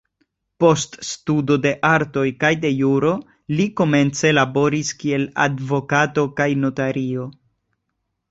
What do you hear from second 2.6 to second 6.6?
de juro, li komence laboris kiel advokato kaj